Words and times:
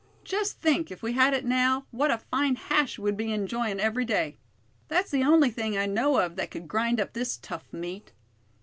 Just 0.23 0.57
think, 0.59 0.89
if 0.89 1.03
we 1.03 1.13
had 1.13 1.35
it 1.35 1.45
now, 1.45 1.85
what 1.91 2.09
a 2.09 2.17
fine 2.17 2.55
hash 2.55 2.97
we'd 2.97 3.15
be 3.15 3.31
enjoyin' 3.31 3.79
every 3.79 4.03
day. 4.03 4.39
That's 4.87 5.11
the 5.11 5.23
only 5.23 5.51
thing 5.51 5.77
I 5.77 5.85
know 5.85 6.17
of 6.17 6.37
that 6.37 6.49
could 6.49 6.67
grind 6.67 6.99
up 6.99 7.13
this 7.13 7.37
tough 7.37 7.71
meat." 7.71 8.11